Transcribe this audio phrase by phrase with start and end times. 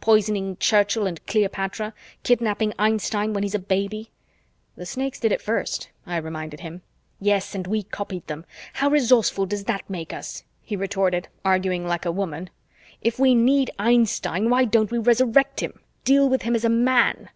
[0.00, 1.92] Poisoning Churchill and Cleopatra.
[2.22, 4.12] Kidnapping Einstein when he's a baby."
[4.76, 6.82] "The Snakes did it first," I reminded him.
[7.18, 8.44] "Yes, and we copied them.
[8.74, 12.50] How resourceful does that make us?" he retorted, arguing like a woman.
[13.00, 17.30] "If we need Einstein, why don't we Resurrect him, deal with him as a man?"